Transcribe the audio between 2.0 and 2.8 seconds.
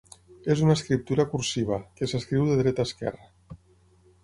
s'escriu de